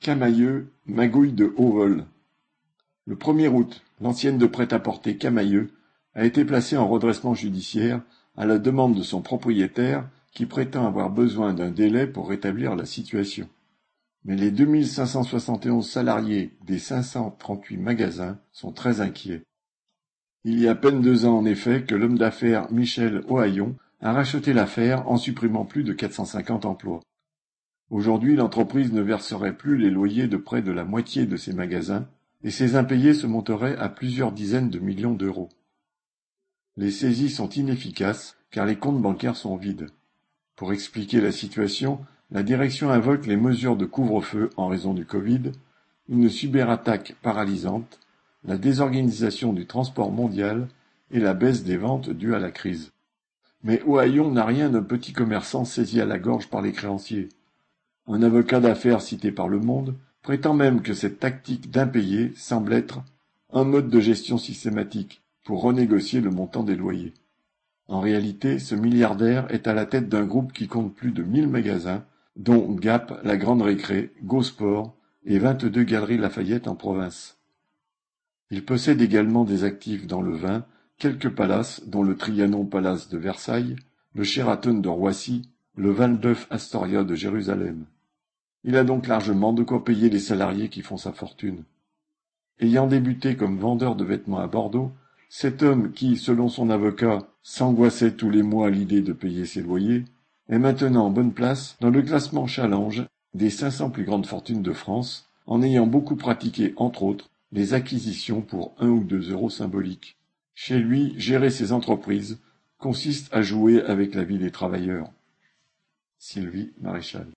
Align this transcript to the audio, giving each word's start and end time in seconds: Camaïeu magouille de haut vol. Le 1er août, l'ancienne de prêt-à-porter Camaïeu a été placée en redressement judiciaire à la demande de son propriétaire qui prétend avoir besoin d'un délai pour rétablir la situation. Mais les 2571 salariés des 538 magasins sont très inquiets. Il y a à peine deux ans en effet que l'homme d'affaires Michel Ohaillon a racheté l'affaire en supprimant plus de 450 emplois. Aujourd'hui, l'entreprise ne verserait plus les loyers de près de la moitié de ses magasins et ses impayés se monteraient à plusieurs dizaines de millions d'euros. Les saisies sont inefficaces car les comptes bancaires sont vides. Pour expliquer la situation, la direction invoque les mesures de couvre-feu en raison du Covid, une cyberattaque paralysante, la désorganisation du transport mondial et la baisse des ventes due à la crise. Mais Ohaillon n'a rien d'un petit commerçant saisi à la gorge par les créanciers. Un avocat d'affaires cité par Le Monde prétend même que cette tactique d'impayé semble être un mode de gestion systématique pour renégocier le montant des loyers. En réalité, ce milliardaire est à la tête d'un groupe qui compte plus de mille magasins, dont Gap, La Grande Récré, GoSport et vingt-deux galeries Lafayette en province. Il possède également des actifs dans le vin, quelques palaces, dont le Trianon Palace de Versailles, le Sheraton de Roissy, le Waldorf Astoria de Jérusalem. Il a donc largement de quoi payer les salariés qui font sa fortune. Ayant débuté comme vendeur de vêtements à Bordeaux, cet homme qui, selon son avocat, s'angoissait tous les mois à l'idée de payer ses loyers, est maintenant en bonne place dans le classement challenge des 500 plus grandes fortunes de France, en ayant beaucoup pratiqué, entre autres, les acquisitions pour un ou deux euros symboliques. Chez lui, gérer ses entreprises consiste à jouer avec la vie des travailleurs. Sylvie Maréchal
Camaïeu 0.00 0.72
magouille 0.86 1.34
de 1.34 1.52
haut 1.58 1.72
vol. 1.72 2.06
Le 3.06 3.16
1er 3.16 3.48
août, 3.48 3.82
l'ancienne 4.00 4.38
de 4.38 4.46
prêt-à-porter 4.46 5.18
Camaïeu 5.18 5.72
a 6.14 6.24
été 6.24 6.46
placée 6.46 6.78
en 6.78 6.88
redressement 6.88 7.34
judiciaire 7.34 8.00
à 8.34 8.46
la 8.46 8.56
demande 8.56 8.94
de 8.94 9.02
son 9.02 9.20
propriétaire 9.20 10.08
qui 10.32 10.46
prétend 10.46 10.86
avoir 10.86 11.10
besoin 11.10 11.52
d'un 11.52 11.70
délai 11.70 12.06
pour 12.06 12.30
rétablir 12.30 12.76
la 12.76 12.86
situation. 12.86 13.46
Mais 14.24 14.36
les 14.36 14.50
2571 14.50 15.86
salariés 15.86 16.56
des 16.64 16.78
538 16.78 17.76
magasins 17.76 18.38
sont 18.52 18.72
très 18.72 19.02
inquiets. 19.02 19.42
Il 20.44 20.58
y 20.58 20.66
a 20.66 20.70
à 20.70 20.74
peine 20.76 21.02
deux 21.02 21.26
ans 21.26 21.36
en 21.36 21.44
effet 21.44 21.84
que 21.84 21.94
l'homme 21.94 22.16
d'affaires 22.16 22.72
Michel 22.72 23.22
Ohaillon 23.28 23.76
a 24.00 24.14
racheté 24.14 24.54
l'affaire 24.54 25.06
en 25.10 25.18
supprimant 25.18 25.66
plus 25.66 25.84
de 25.84 25.92
450 25.92 26.64
emplois. 26.64 27.02
Aujourd'hui, 27.90 28.36
l'entreprise 28.36 28.92
ne 28.92 29.02
verserait 29.02 29.56
plus 29.56 29.76
les 29.76 29.90
loyers 29.90 30.28
de 30.28 30.36
près 30.36 30.62
de 30.62 30.70
la 30.70 30.84
moitié 30.84 31.26
de 31.26 31.36
ses 31.36 31.52
magasins 31.52 32.06
et 32.44 32.50
ses 32.50 32.76
impayés 32.76 33.14
se 33.14 33.26
monteraient 33.26 33.76
à 33.76 33.88
plusieurs 33.88 34.30
dizaines 34.30 34.70
de 34.70 34.78
millions 34.78 35.14
d'euros. 35.14 35.48
Les 36.76 36.92
saisies 36.92 37.30
sont 37.30 37.50
inefficaces 37.50 38.36
car 38.52 38.64
les 38.64 38.76
comptes 38.76 39.02
bancaires 39.02 39.36
sont 39.36 39.56
vides. 39.56 39.90
Pour 40.54 40.72
expliquer 40.72 41.20
la 41.20 41.32
situation, 41.32 41.98
la 42.30 42.44
direction 42.44 42.90
invoque 42.90 43.26
les 43.26 43.36
mesures 43.36 43.76
de 43.76 43.86
couvre-feu 43.86 44.50
en 44.56 44.68
raison 44.68 44.94
du 44.94 45.04
Covid, 45.04 45.52
une 46.08 46.28
cyberattaque 46.28 47.16
paralysante, 47.22 47.98
la 48.44 48.56
désorganisation 48.56 49.52
du 49.52 49.66
transport 49.66 50.12
mondial 50.12 50.68
et 51.10 51.18
la 51.18 51.34
baisse 51.34 51.64
des 51.64 51.76
ventes 51.76 52.10
due 52.10 52.36
à 52.36 52.38
la 52.38 52.52
crise. 52.52 52.92
Mais 53.64 53.82
Ohaillon 53.82 54.30
n'a 54.30 54.44
rien 54.44 54.70
d'un 54.70 54.82
petit 54.82 55.12
commerçant 55.12 55.64
saisi 55.64 56.00
à 56.00 56.06
la 56.06 56.18
gorge 56.18 56.48
par 56.48 56.62
les 56.62 56.72
créanciers. 56.72 57.28
Un 58.06 58.22
avocat 58.22 58.60
d'affaires 58.60 59.02
cité 59.02 59.32
par 59.32 59.48
Le 59.48 59.60
Monde 59.60 59.94
prétend 60.22 60.54
même 60.54 60.82
que 60.82 60.94
cette 60.94 61.20
tactique 61.20 61.70
d'impayé 61.70 62.32
semble 62.36 62.72
être 62.72 63.02
un 63.52 63.64
mode 63.64 63.88
de 63.88 64.00
gestion 64.00 64.38
systématique 64.38 65.22
pour 65.44 65.62
renégocier 65.62 66.20
le 66.20 66.30
montant 66.30 66.62
des 66.62 66.76
loyers. 66.76 67.14
En 67.88 68.00
réalité, 68.00 68.58
ce 68.58 68.74
milliardaire 68.74 69.52
est 69.52 69.66
à 69.66 69.74
la 69.74 69.86
tête 69.86 70.08
d'un 70.08 70.24
groupe 70.24 70.52
qui 70.52 70.68
compte 70.68 70.94
plus 70.94 71.10
de 71.10 71.22
mille 71.22 71.48
magasins, 71.48 72.04
dont 72.36 72.72
Gap, 72.72 73.20
La 73.24 73.36
Grande 73.36 73.62
Récré, 73.62 74.12
GoSport 74.22 74.94
et 75.24 75.38
vingt-deux 75.38 75.82
galeries 75.82 76.18
Lafayette 76.18 76.68
en 76.68 76.76
province. 76.76 77.36
Il 78.50 78.64
possède 78.64 79.00
également 79.00 79.44
des 79.44 79.64
actifs 79.64 80.06
dans 80.06 80.22
le 80.22 80.36
vin, 80.36 80.64
quelques 80.98 81.30
palaces, 81.30 81.82
dont 81.86 82.02
le 82.02 82.16
Trianon 82.16 82.64
Palace 82.64 83.08
de 83.08 83.18
Versailles, 83.18 83.76
le 84.14 84.22
Sheraton 84.22 84.74
de 84.74 84.88
Roissy, 84.88 85.48
le 85.80 85.92
Waldorf 85.92 86.46
Astoria 86.50 87.04
de 87.04 87.14
Jérusalem. 87.14 87.86
Il 88.64 88.76
a 88.76 88.84
donc 88.84 89.06
largement 89.06 89.54
de 89.54 89.62
quoi 89.62 89.82
payer 89.82 90.10
les 90.10 90.18
salariés 90.18 90.68
qui 90.68 90.82
font 90.82 90.98
sa 90.98 91.10
fortune. 91.10 91.64
Ayant 92.58 92.86
débuté 92.86 93.34
comme 93.34 93.58
vendeur 93.58 93.96
de 93.96 94.04
vêtements 94.04 94.40
à 94.40 94.46
Bordeaux, 94.46 94.92
cet 95.30 95.62
homme 95.62 95.92
qui, 95.92 96.18
selon 96.18 96.50
son 96.50 96.68
avocat, 96.68 97.20
s'angoissait 97.42 98.12
tous 98.12 98.28
les 98.28 98.42
mois 98.42 98.66
à 98.66 98.70
l'idée 98.70 99.00
de 99.00 99.14
payer 99.14 99.46
ses 99.46 99.62
loyers, 99.62 100.04
est 100.50 100.58
maintenant 100.58 101.06
en 101.06 101.10
bonne 101.10 101.32
place 101.32 101.78
dans 101.80 101.88
le 101.88 102.02
classement 102.02 102.46
challenge 102.46 103.06
des 103.32 103.48
500 103.48 103.88
plus 103.88 104.04
grandes 104.04 104.26
fortunes 104.26 104.62
de 104.62 104.74
France, 104.74 105.30
en 105.46 105.62
ayant 105.62 105.86
beaucoup 105.86 106.16
pratiqué, 106.16 106.74
entre 106.76 107.04
autres, 107.04 107.30
les 107.52 107.72
acquisitions 107.72 108.42
pour 108.42 108.74
un 108.80 108.88
ou 108.88 109.02
deux 109.02 109.32
euros 109.32 109.48
symboliques. 109.48 110.18
Chez 110.54 110.78
lui, 110.78 111.14
gérer 111.16 111.48
ses 111.48 111.72
entreprises 111.72 112.38
consiste 112.76 113.32
à 113.32 113.40
jouer 113.40 113.80
avec 113.80 114.14
la 114.14 114.24
vie 114.24 114.38
des 114.38 114.50
travailleurs. 114.50 115.10
Sylvie 116.20 116.74
Maréchal 116.82 117.26